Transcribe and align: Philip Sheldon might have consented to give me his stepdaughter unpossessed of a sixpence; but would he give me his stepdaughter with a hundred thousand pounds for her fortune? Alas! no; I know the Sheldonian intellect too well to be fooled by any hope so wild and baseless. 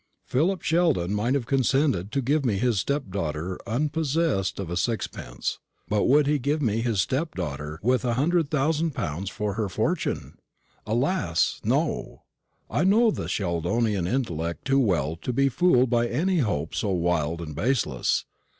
Philip 0.25 0.63
Sheldon 0.63 1.13
might 1.13 1.35
have 1.35 1.45
consented 1.45 2.11
to 2.11 2.23
give 2.23 2.43
me 2.43 2.57
his 2.57 2.79
stepdaughter 2.79 3.59
unpossessed 3.67 4.59
of 4.59 4.71
a 4.71 4.75
sixpence; 4.75 5.59
but 5.89 6.05
would 6.05 6.25
he 6.25 6.39
give 6.39 6.59
me 6.59 6.81
his 6.81 6.99
stepdaughter 7.01 7.79
with 7.83 8.03
a 8.03 8.15
hundred 8.15 8.49
thousand 8.49 8.95
pounds 8.95 9.29
for 9.29 9.53
her 9.53 9.69
fortune? 9.69 10.39
Alas! 10.87 11.61
no; 11.63 12.23
I 12.67 12.83
know 12.83 13.11
the 13.11 13.29
Sheldonian 13.29 14.07
intellect 14.07 14.65
too 14.65 14.79
well 14.79 15.17
to 15.17 15.31
be 15.31 15.49
fooled 15.49 15.91
by 15.91 16.07
any 16.07 16.39
hope 16.39 16.73
so 16.73 16.89
wild 16.89 17.39
and 17.39 17.55
baseless. 17.55 18.25